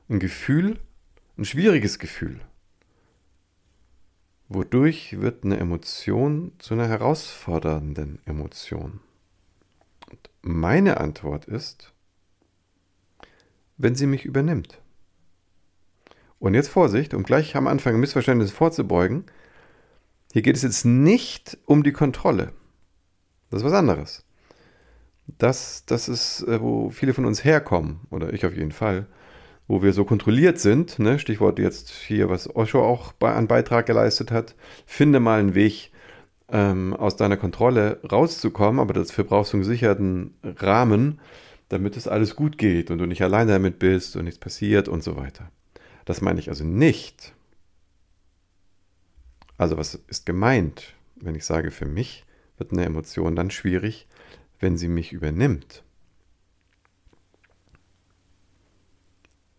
[0.10, 0.80] ein Gefühl
[1.38, 2.39] ein schwieriges Gefühl.
[4.49, 8.99] Wodurch wird eine Emotion zu einer herausfordernden Emotion?
[10.12, 11.91] Und meine Antwort ist,
[13.78, 14.80] wenn sie mich übernimmt.
[16.38, 19.26] Und jetzt Vorsicht, um gleich am Anfang ein Missverständnis vorzubeugen.
[20.34, 22.52] Hier geht es jetzt nicht um die Kontrolle.
[23.53, 24.25] Das ist was anderes.
[25.37, 29.05] Das, das ist, äh, wo viele von uns herkommen, oder ich auf jeden Fall,
[29.67, 31.19] wo wir so kontrolliert sind, ne?
[31.19, 34.55] Stichwort jetzt hier, was Osho auch bei, an Beitrag geleistet hat,
[34.87, 35.91] finde mal einen Weg,
[36.49, 41.19] ähm, aus deiner Kontrolle rauszukommen, aber dafür brauchst du einen gesicherten Rahmen,
[41.69, 45.03] damit es alles gut geht und du nicht allein damit bist und nichts passiert und
[45.03, 45.51] so weiter.
[46.05, 47.35] Das meine ich also nicht.
[49.59, 52.25] Also was ist gemeint, wenn ich sage, für mich
[52.63, 54.08] wird eine Emotion dann schwierig,
[54.60, 55.84] wenn sie mich übernimmt?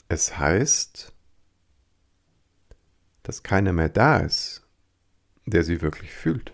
[0.08, 1.12] Es heißt,
[3.22, 4.66] dass keiner mehr da ist,
[5.44, 6.52] der sie wirklich fühlt.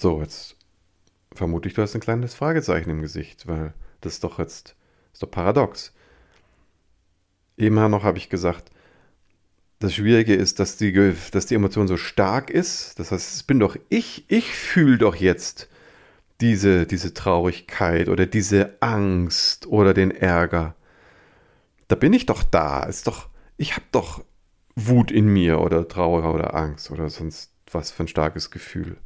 [0.00, 0.56] So, jetzt
[1.34, 4.76] vermute ich, du hast ein kleines Fragezeichen im Gesicht, weil das ist doch jetzt
[5.12, 5.92] ist doch paradox.
[7.58, 8.70] Eben noch habe ich gesagt,
[9.78, 10.92] das Schwierige ist, dass die,
[11.30, 12.98] dass die Emotion so stark ist.
[12.98, 15.68] Das heißt, es bin doch ich, ich fühle doch jetzt
[16.40, 20.74] diese, diese Traurigkeit oder diese Angst oder den Ärger.
[21.86, 22.82] Da bin ich doch da.
[22.84, 24.24] Ist doch, ich habe doch
[24.74, 28.96] Wut in mir oder Trauer oder Angst oder sonst was für ein starkes Gefühl.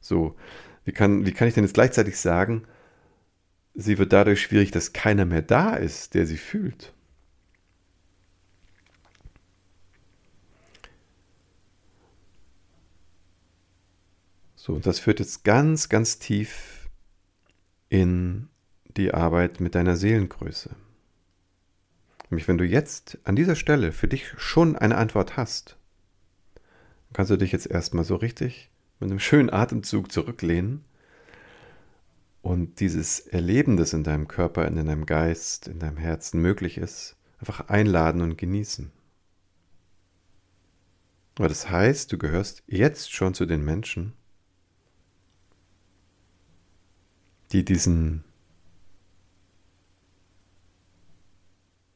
[0.00, 0.36] So,
[0.84, 2.64] wie kann, wie kann ich denn jetzt gleichzeitig sagen,
[3.74, 6.94] sie wird dadurch schwierig, dass keiner mehr da ist, der sie fühlt?
[14.66, 16.90] So, und das führt jetzt ganz, ganz tief
[17.88, 18.48] in
[18.96, 20.74] die Arbeit mit deiner Seelengröße.
[22.30, 25.76] Nämlich, wenn du jetzt an dieser Stelle für dich schon eine Antwort hast,
[27.12, 30.84] kannst du dich jetzt erstmal so richtig mit einem schönen Atemzug zurücklehnen
[32.42, 37.14] und dieses Erleben, das in deinem Körper, in deinem Geist, in deinem Herzen möglich ist,
[37.38, 38.90] einfach einladen und genießen.
[41.38, 44.14] Aber das heißt, du gehörst jetzt schon zu den Menschen,
[47.52, 48.24] die diesen,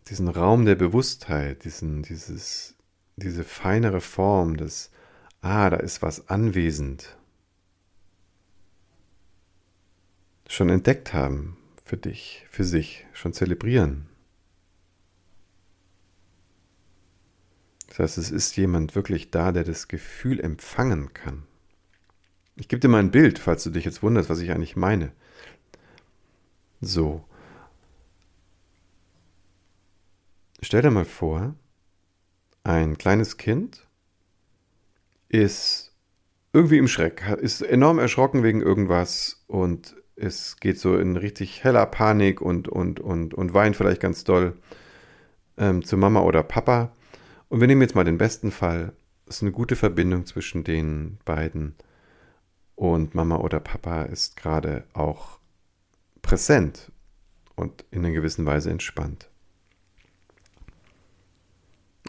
[0.08, 2.76] diesen Raum der Bewusstheit, diesen, dieses,
[3.16, 4.90] diese feinere Form des,
[5.40, 7.16] ah, da ist was anwesend,
[10.48, 14.08] schon entdeckt haben für dich, für sich, schon zelebrieren.
[17.88, 21.42] Das heißt, es ist jemand wirklich da, der das Gefühl empfangen kann.
[22.56, 25.12] Ich gebe dir mal ein Bild, falls du dich jetzt wunderst, was ich eigentlich meine.
[26.80, 27.24] So.
[30.62, 31.54] Stell dir mal vor,
[32.64, 33.86] ein kleines Kind
[35.28, 35.94] ist
[36.52, 41.86] irgendwie im Schreck, ist enorm erschrocken wegen irgendwas und es geht so in richtig heller
[41.86, 44.54] Panik und, und, und, und weint vielleicht ganz doll
[45.56, 46.92] ähm, zu Mama oder Papa.
[47.48, 48.92] Und wir nehmen jetzt mal den besten Fall.
[49.26, 51.74] Es ist eine gute Verbindung zwischen den beiden.
[52.74, 55.39] Und Mama oder Papa ist gerade auch
[56.22, 56.92] präsent
[57.56, 59.30] und in einer gewissen Weise entspannt.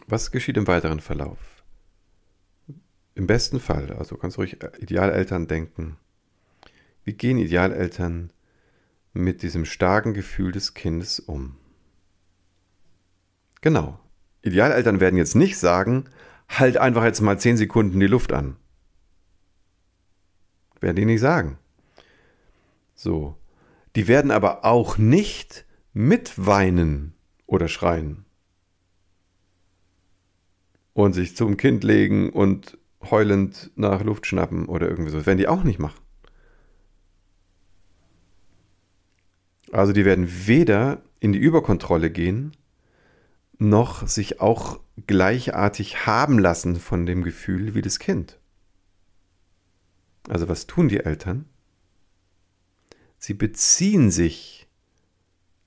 [0.06, 1.38] Was geschieht im weiteren Verlauf?
[3.14, 5.98] Im besten Fall, also kannst du ruhig Idealeltern denken,
[7.04, 8.32] wie gehen Idealeltern
[9.12, 11.56] mit diesem starken Gefühl des Kindes um?
[13.60, 13.98] Genau.
[14.42, 16.06] Idealeltern werden jetzt nicht sagen,
[16.48, 18.56] halt einfach jetzt mal 10 Sekunden die Luft an.
[20.80, 21.58] Werden die nicht sagen.
[22.94, 23.36] So.
[23.96, 27.14] Die werden aber auch nicht mitweinen
[27.46, 28.24] oder schreien.
[30.94, 35.18] Und sich zum Kind legen und heulend nach Luft schnappen oder irgendwie so.
[35.18, 36.00] Das werden die auch nicht machen.
[39.72, 42.52] Also die werden weder in die Überkontrolle gehen,
[43.58, 48.38] noch sich auch gleichartig haben lassen von dem Gefühl wie das Kind.
[50.28, 51.46] Also was tun die Eltern?
[53.24, 54.66] Sie beziehen sich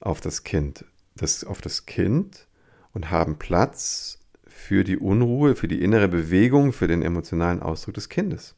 [0.02, 0.84] auf das Kind,
[1.16, 2.50] das, auf das Kind
[2.92, 8.10] und haben Platz für die Unruhe, für die innere Bewegung, für den emotionalen Ausdruck des
[8.10, 8.56] Kindes.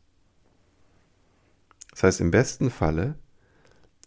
[1.92, 3.14] Das heißt, im besten Falle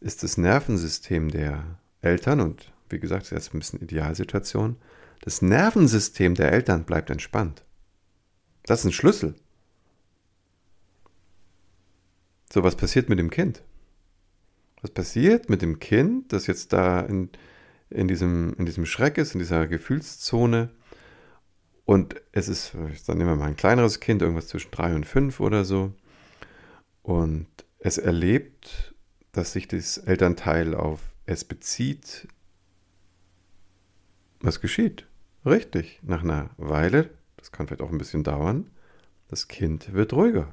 [0.00, 4.74] ist das Nervensystem der Eltern, und wie gesagt, das ist ein bisschen Idealsituation,
[5.20, 7.64] das Nervensystem der Eltern bleibt entspannt.
[8.64, 9.37] Das ist ein Schlüssel.
[12.53, 13.62] So, was passiert mit dem Kind?
[14.83, 17.31] Was passiert mit dem Kind, das jetzt da in,
[17.90, 20.71] in diesem, in diesem Schreck ist, in dieser Gefühlszone.
[21.85, 22.73] Und es ist,
[23.07, 25.93] dann nehmen wir mal ein kleineres Kind, irgendwas zwischen drei und fünf oder so.
[27.03, 28.95] Und es erlebt,
[29.33, 32.29] dass sich das Elternteil auf es bezieht.
[34.40, 35.07] Was geschieht?
[35.45, 38.71] Richtig, nach einer Weile, das kann vielleicht auch ein bisschen dauern,
[39.29, 40.53] das Kind wird ruhiger.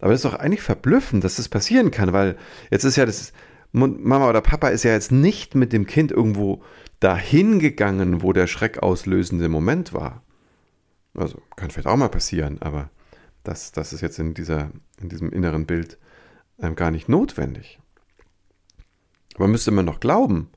[0.00, 2.36] Aber es ist doch eigentlich verblüffend, dass das passieren kann, weil
[2.70, 3.32] jetzt ist ja das,
[3.72, 6.62] Mama oder Papa ist ja jetzt nicht mit dem Kind irgendwo
[7.00, 10.22] dahin gegangen, wo der schreckauslösende Moment war.
[11.14, 12.90] Also kann vielleicht auch mal passieren, aber
[13.44, 15.98] das, das ist jetzt in, dieser, in diesem inneren Bild
[16.58, 17.78] ähm, gar nicht notwendig.
[19.34, 20.48] Aber müsste man noch glauben.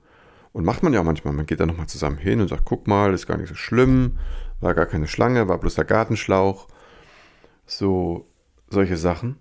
[0.52, 1.34] Und macht man ja auch manchmal.
[1.34, 4.18] Man geht da nochmal zusammen hin und sagt, guck mal, ist gar nicht so schlimm,
[4.62, 6.68] war gar keine Schlange, war bloß der Gartenschlauch.
[7.66, 8.29] So,
[8.70, 9.38] solche Sachen.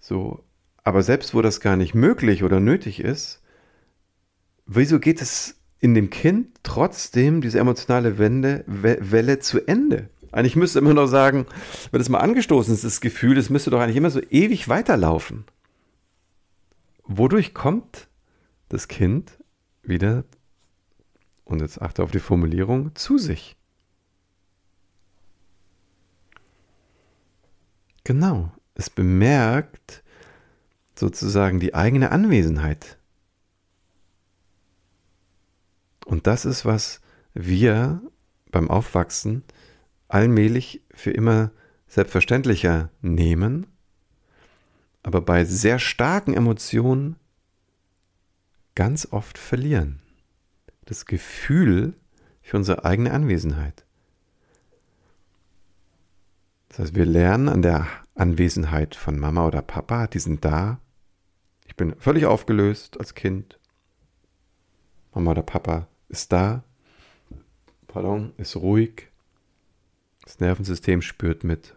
[0.00, 0.44] So,
[0.84, 3.42] aber selbst wo das gar nicht möglich oder nötig ist,
[4.66, 10.08] wieso geht es in dem Kind trotzdem diese emotionale Wende, Welle zu Ende?
[10.32, 11.46] Eigentlich müsste immer noch sagen,
[11.92, 15.44] wenn es mal angestoßen ist, das Gefühl, es müsste doch eigentlich immer so ewig weiterlaufen.
[17.04, 18.08] Wodurch kommt
[18.68, 19.38] das Kind
[19.82, 20.24] wieder,
[21.44, 23.56] und jetzt achte auf die Formulierung, zu sich?
[28.06, 30.04] Genau, es bemerkt
[30.94, 32.98] sozusagen die eigene Anwesenheit.
[36.04, 37.00] Und das ist, was
[37.34, 38.00] wir
[38.52, 39.42] beim Aufwachsen
[40.06, 41.50] allmählich für immer
[41.88, 43.66] selbstverständlicher nehmen,
[45.02, 47.16] aber bei sehr starken Emotionen
[48.76, 50.00] ganz oft verlieren.
[50.84, 51.94] Das Gefühl
[52.40, 53.85] für unsere eigene Anwesenheit.
[56.76, 60.78] Das heißt, wir lernen an der Anwesenheit von Mama oder Papa, die sind da.
[61.64, 63.58] Ich bin völlig aufgelöst als Kind.
[65.14, 66.64] Mama oder Papa ist da.
[67.86, 69.08] Pardon, ist ruhig.
[70.22, 71.74] Das Nervensystem spürt mit.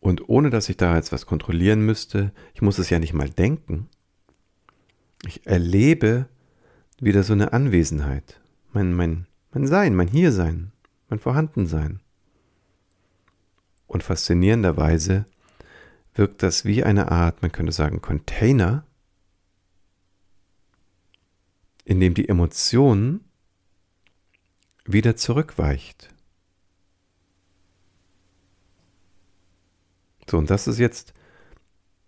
[0.00, 3.28] Und ohne dass ich da jetzt was kontrollieren müsste, ich muss es ja nicht mal
[3.28, 3.90] denken.
[5.26, 6.26] Ich erlebe
[7.02, 8.40] wieder so eine Anwesenheit.
[8.72, 10.72] Mein, mein, mein Sein, mein Hiersein,
[11.10, 12.00] mein Vorhandensein.
[13.86, 15.26] Und faszinierenderweise
[16.14, 18.86] wirkt das wie eine Art, man könnte sagen, Container,
[21.84, 23.20] in dem die Emotion
[24.84, 26.12] wieder zurückweicht.
[30.28, 31.14] So, und das ist jetzt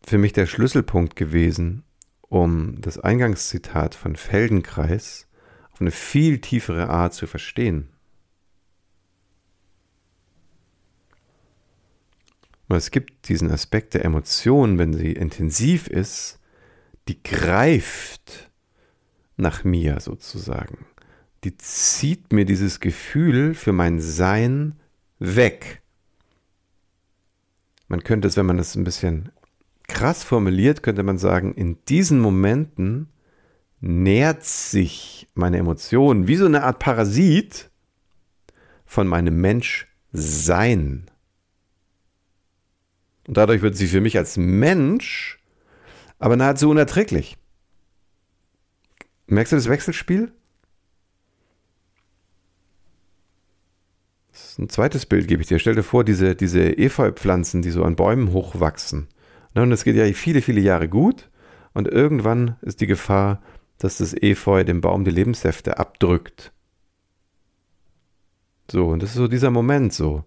[0.05, 1.85] für mich der Schlüsselpunkt gewesen,
[2.23, 5.29] um das Eingangszitat von Feldenkreis
[5.71, 7.91] auf eine viel tiefere Art zu verstehen.
[12.69, 16.39] Weil es gibt diesen Aspekt der Emotion, wenn sie intensiv ist,
[17.09, 18.51] die greift
[19.37, 20.87] nach mir sozusagen
[21.45, 24.75] die zieht mir dieses Gefühl für mein Sein
[25.19, 25.83] weg.
[27.87, 29.31] Man könnte es, wenn man es ein bisschen
[29.87, 33.09] krass formuliert, könnte man sagen, in diesen Momenten
[33.81, 37.71] nährt sich meine Emotion wie so eine Art Parasit
[38.85, 41.11] von meinem Menschsein.
[43.29, 45.39] Und dadurch wird sie für mich als Mensch
[46.19, 47.37] aber nahezu unerträglich.
[49.27, 50.33] Merkst du das Wechselspiel?
[54.59, 55.59] ein zweites Bild gebe ich dir.
[55.59, 59.07] Stell dir vor, diese, diese Efeu-Pflanzen, die so an Bäumen hochwachsen.
[59.55, 61.31] Ne, und das geht ja viele, viele Jahre gut.
[61.75, 63.41] Und irgendwann ist die Gefahr,
[63.79, 66.53] dass das Efeu dem Baum die Lebenssäfte abdrückt.
[68.71, 70.25] So, und das ist so dieser Moment so.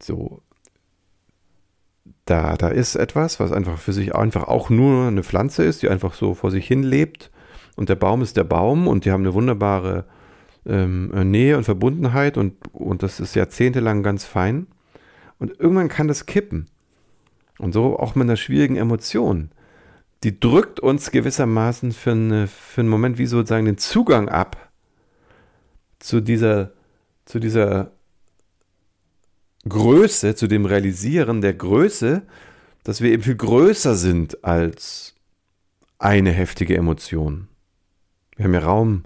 [0.00, 0.42] So.
[2.28, 5.88] Da, da ist etwas, was einfach für sich einfach auch nur eine Pflanze ist, die
[5.88, 7.30] einfach so vor sich hin lebt.
[7.74, 10.04] Und der Baum ist der Baum und die haben eine wunderbare
[10.66, 14.66] ähm, äh, Nähe und Verbundenheit und, und das ist jahrzehntelang ganz fein.
[15.38, 16.66] Und irgendwann kann das kippen.
[17.58, 19.50] Und so auch mit einer schwierigen Emotion.
[20.22, 24.68] Die drückt uns gewissermaßen für, eine, für einen Moment wie sozusagen den Zugang ab
[25.98, 26.72] zu dieser,
[27.24, 27.92] zu dieser
[29.66, 32.22] Größe, zu dem Realisieren der Größe,
[32.84, 35.14] dass wir eben viel größer sind als
[35.98, 37.48] eine heftige Emotion.
[38.36, 39.02] Wir haben ja Raum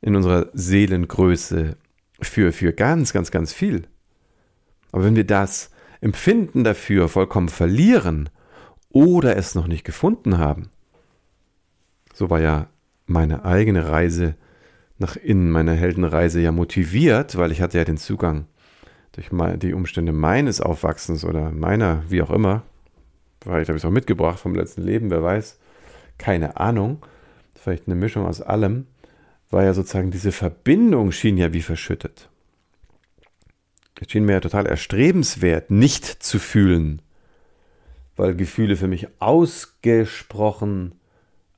[0.00, 1.76] in unserer Seelengröße
[2.20, 3.86] für, für ganz, ganz, ganz viel.
[4.90, 8.28] Aber wenn wir das Empfinden dafür vollkommen verlieren
[8.90, 10.70] oder es noch nicht gefunden haben,
[12.12, 12.68] so war ja
[13.06, 14.34] meine eigene Reise
[14.98, 18.46] nach innen, meine Heldenreise ja motiviert, weil ich hatte ja den Zugang
[19.12, 22.62] durch die Umstände meines Aufwachsens oder meiner, wie auch immer,
[23.42, 25.58] vielleicht habe ich es auch mitgebracht vom letzten Leben, wer weiß,
[26.18, 27.04] keine Ahnung.
[27.54, 28.86] vielleicht eine Mischung aus allem,
[29.50, 32.28] war ja sozusagen diese Verbindung schien ja wie verschüttet.
[34.00, 37.02] Es schien mir ja total erstrebenswert, nicht zu fühlen,
[38.16, 40.96] weil Gefühle für mich ausgesprochen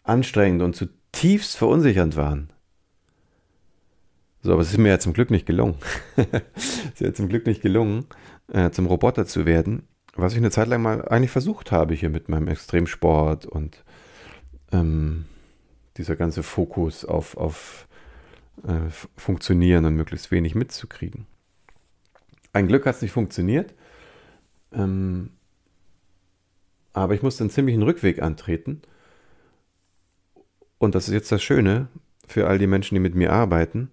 [0.03, 2.51] anstrengend und zutiefst verunsichernd waren.
[4.45, 5.77] So, aber es ist mir ja zum Glück nicht gelungen.
[6.55, 8.05] es ist ja zum Glück nicht gelungen,
[8.53, 9.85] äh, zum Roboter zu werden,
[10.17, 13.83] was ich eine Zeit lang mal eigentlich versucht habe hier mit meinem Extremsport und
[14.71, 15.25] ähm,
[15.97, 17.89] dieser ganze Fokus auf, auf
[18.69, 21.27] äh, Funktionieren und möglichst wenig mitzukriegen.
[22.53, 23.73] Ein Glück hat es nicht funktioniert,
[24.75, 25.31] ähm,
[26.93, 28.83] aber ich musste einen ziemlichen Rückweg antreten.
[30.77, 31.89] Und das ist jetzt das Schöne
[32.29, 33.91] für all die Menschen, die mit mir arbeiten,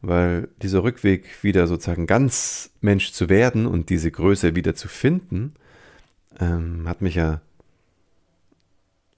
[0.00, 5.54] weil dieser Rückweg wieder sozusagen ganz Mensch zu werden und diese Größe wieder zu finden,
[6.38, 7.40] ähm, hat mich ja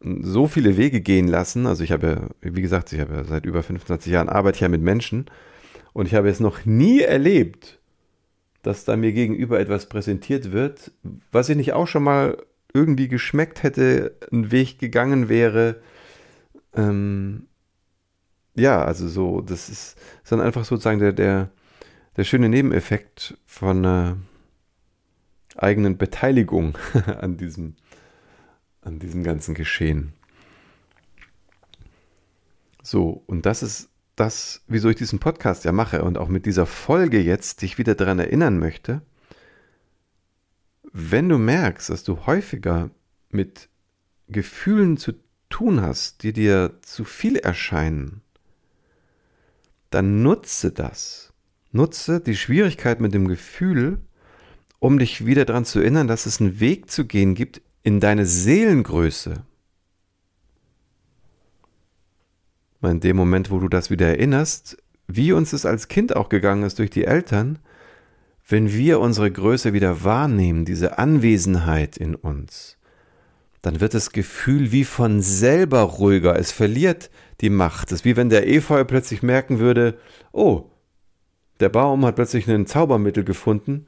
[0.03, 1.67] so viele Wege gehen lassen.
[1.67, 4.63] Also ich habe ja, wie gesagt, ich habe ja seit über 25 Jahren arbeite ich
[4.63, 5.27] ja mit Menschen
[5.93, 7.79] und ich habe es noch nie erlebt,
[8.63, 10.93] dass da mir gegenüber etwas präsentiert wird,
[11.31, 12.39] was ich nicht auch schon mal
[12.73, 15.81] irgendwie geschmeckt hätte, ein Weg gegangen wäre.
[16.75, 17.47] Ähm,
[18.61, 21.51] ja, also so, das ist, ist dann einfach sozusagen der, der,
[22.17, 24.17] der schöne Nebeneffekt von einer
[25.57, 26.77] eigenen Beteiligung
[27.21, 27.75] an diesem,
[28.83, 30.13] an diesem ganzen Geschehen.
[32.83, 36.67] So, und das ist das, wieso ich diesen Podcast ja mache und auch mit dieser
[36.67, 39.03] Folge jetzt dich wieder daran erinnern möchte,
[40.93, 42.91] wenn du merkst, dass du häufiger
[43.31, 43.69] mit
[44.29, 45.13] Gefühlen zu
[45.49, 48.23] tun hast, die dir zu viel erscheinen,
[49.91, 51.33] dann nutze das.
[51.73, 53.99] Nutze die Schwierigkeit mit dem Gefühl,
[54.79, 58.27] um dich wieder daran zu erinnern, dass es einen Weg zu gehen gibt in deine
[58.27, 59.45] Seelengröße.
[62.83, 66.63] In dem Moment, wo du das wieder erinnerst, wie uns es als Kind auch gegangen
[66.63, 67.59] ist durch die Eltern,
[68.49, 72.79] wenn wir unsere Größe wieder wahrnehmen, diese Anwesenheit in uns,
[73.63, 76.39] dann wird das Gefühl wie von selber ruhiger.
[76.39, 77.89] Es verliert die Macht.
[77.89, 79.99] Es ist wie wenn der Efeu plötzlich merken würde,
[80.33, 80.71] oh,
[81.61, 83.87] der Baum hat plötzlich ein Zaubermittel gefunden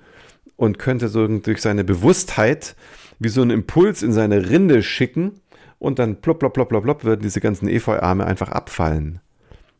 [0.56, 2.76] und könnte so durch seine Bewusstheit
[3.18, 5.40] wie so einen Impuls in seine Rinde schicken
[5.78, 9.20] und dann plopp, plopp, plopp, plopp, plopp würden diese ganzen Efeuarme einfach abfallen.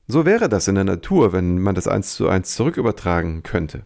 [0.09, 3.85] So wäre das in der Natur, wenn man das eins zu eins zurückübertragen könnte.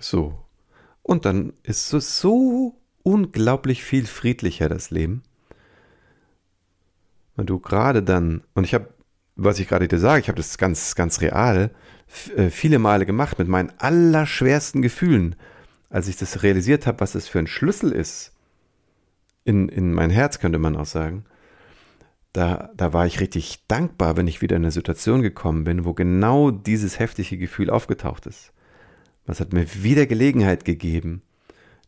[0.00, 0.38] So.
[1.02, 2.74] Und dann ist es so
[3.06, 5.22] unglaublich viel friedlicher, das Leben.
[7.36, 8.88] Wenn du gerade dann, und ich habe,
[9.36, 11.70] was ich gerade dir sage, ich habe das ganz, ganz real
[12.36, 15.36] äh, viele Male gemacht mit meinen allerschwersten Gefühlen
[15.90, 18.32] als ich das realisiert habe, was das für ein Schlüssel ist,
[19.44, 21.24] in, in mein Herz könnte man auch sagen,
[22.32, 25.94] da, da war ich richtig dankbar, wenn ich wieder in eine Situation gekommen bin, wo
[25.94, 28.52] genau dieses heftige Gefühl aufgetaucht ist.
[29.24, 31.22] Was hat mir wieder Gelegenheit gegeben,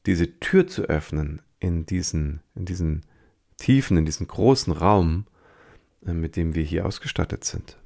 [0.09, 3.03] diese Tür zu öffnen in diesen, in diesen
[3.59, 5.27] tiefen, in diesen großen Raum,
[6.07, 7.79] äh, mit dem wir hier ausgestattet sind.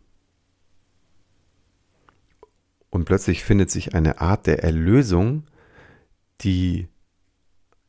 [2.90, 5.48] Und plötzlich findet sich eine Art der Erlösung,
[6.42, 6.86] die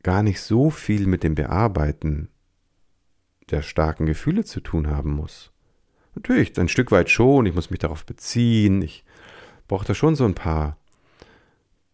[0.02, 2.28] gar nicht so viel mit dem Bearbeiten
[3.50, 5.52] der starken Gefühle zu tun haben muss.
[6.16, 9.04] Natürlich, ein Stück weit schon, ich muss mich darauf beziehen, ich
[9.68, 10.76] brauche da schon so ein paar,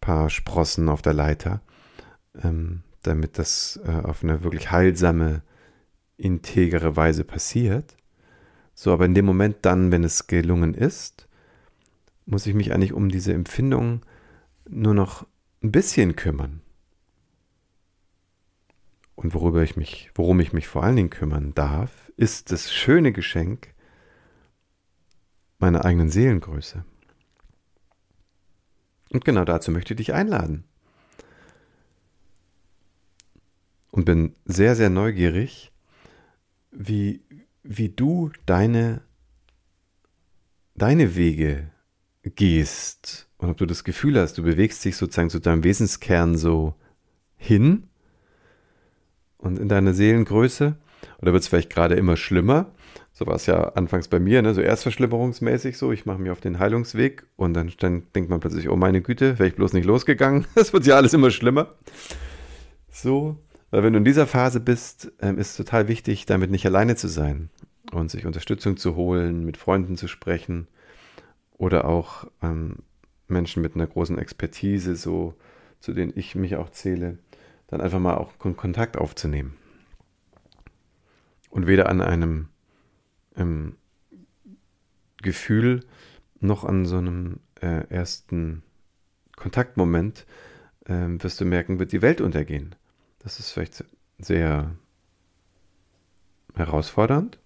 [0.01, 1.61] paar Sprossen auf der Leiter,
[2.43, 5.43] ähm, damit das äh, auf eine wirklich heilsame,
[6.16, 7.97] integere Weise passiert.
[8.74, 11.28] So, aber in dem Moment dann, wenn es gelungen ist,
[12.26, 14.03] muss ich mich eigentlich um diese Empfindung
[14.68, 15.26] nur noch
[15.62, 16.61] ein bisschen kümmern.
[19.14, 23.12] Und worüber ich mich, worum ich mich vor allen Dingen kümmern darf, ist das schöne
[23.12, 23.74] Geschenk
[25.59, 26.84] meiner eigenen Seelengröße.
[29.12, 30.64] Und genau dazu möchte ich dich einladen.
[33.91, 35.72] Und bin sehr, sehr neugierig,
[36.70, 37.22] wie,
[37.62, 39.03] wie du deine,
[40.74, 41.70] deine Wege
[42.22, 46.74] gehst und ob du das Gefühl hast, du bewegst dich sozusagen zu deinem Wesenskern so
[47.36, 47.84] hin
[49.38, 50.76] und in deiner Seelengröße.
[51.22, 52.72] Oder wird es vielleicht gerade immer schlimmer?
[53.12, 54.53] So war es ja anfangs bei mir, ne?
[54.53, 55.91] so erstverschlimmerungsmäßig so.
[55.91, 59.38] Ich mache mich auf den Heilungsweg und dann, dann denkt man plötzlich, oh meine Güte,
[59.38, 60.47] wäre ich bloß nicht losgegangen.
[60.55, 61.74] Es wird ja alles immer schlimmer.
[62.91, 63.38] So,
[63.71, 66.97] weil wenn du in dieser Phase bist, ähm, ist es total wichtig, damit nicht alleine
[66.97, 67.51] zu sein
[67.93, 70.68] und sich Unterstützung zu holen, mit Freunden zu sprechen
[71.57, 72.79] oder auch ähm,
[73.29, 75.35] Menschen mit einer großen Expertise, so
[75.81, 77.18] zu denen ich mich auch zähle,
[77.68, 79.57] dann einfach mal auch Kontakt aufzunehmen.
[81.51, 82.49] und weder an einem
[83.37, 83.77] ähm,
[85.23, 85.85] Gefühl
[86.41, 88.62] noch an so einem äh, ersten
[89.37, 90.27] Kontaktmoment
[90.87, 92.75] ähm, wirst du merken, wird die Welt untergehen.
[93.21, 93.85] Das ist vielleicht
[94.18, 94.75] sehr
[96.55, 97.39] herausfordernd.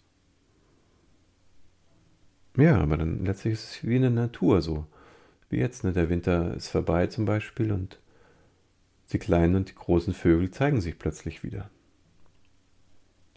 [2.57, 4.87] Ja, aber dann letztlich ist es wie in der Natur so.
[5.51, 5.93] Wie jetzt, ne?
[5.93, 8.01] Der Winter ist vorbei zum Beispiel und
[9.12, 11.70] die kleinen und die großen Vögel zeigen sich plötzlich wieder.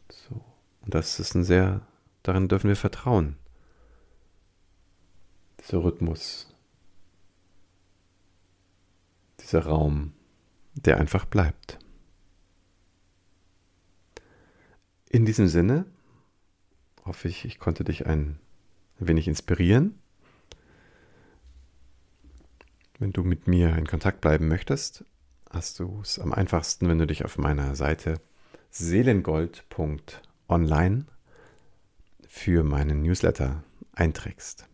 [0.09, 0.41] So.
[0.81, 1.81] Und das ist ein sehr,
[2.23, 3.35] darin dürfen wir vertrauen.
[5.59, 6.55] Dieser Rhythmus,
[9.39, 10.13] dieser Raum,
[10.75, 11.79] der einfach bleibt.
[15.09, 15.85] In diesem Sinne
[17.05, 18.39] hoffe ich, ich konnte dich ein
[18.99, 19.97] wenig inspirieren.
[22.99, 25.05] Wenn du mit mir in Kontakt bleiben möchtest,
[25.49, 28.19] hast du es am einfachsten, wenn du dich auf meiner Seite
[28.69, 31.05] seelengold.online
[32.27, 34.65] für meinen Newsletter einträgst.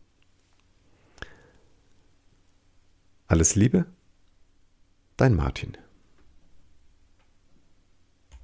[3.27, 3.85] Alles Liebe,
[5.17, 5.77] dein Martin.